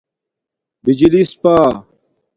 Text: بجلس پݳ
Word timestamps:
بجلس 0.83 1.31
پݳ 1.41 1.55